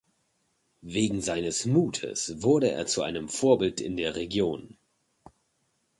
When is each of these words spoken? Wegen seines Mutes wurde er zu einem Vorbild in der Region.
Wegen 0.81 1.21
seines 1.21 1.67
Mutes 1.67 2.41
wurde 2.41 2.71
er 2.71 2.87
zu 2.87 3.03
einem 3.03 3.29
Vorbild 3.29 3.79
in 3.81 3.97
der 3.97 4.15
Region. 4.15 4.75